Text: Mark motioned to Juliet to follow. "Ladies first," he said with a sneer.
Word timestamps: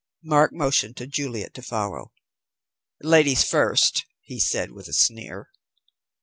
Mark 0.23 0.51
motioned 0.51 0.97
to 0.97 1.05
Juliet 1.05 1.53
to 1.53 1.61
follow. 1.61 2.11
"Ladies 3.03 3.43
first," 3.43 4.03
he 4.23 4.39
said 4.39 4.71
with 4.71 4.87
a 4.87 4.93
sneer. 4.93 5.51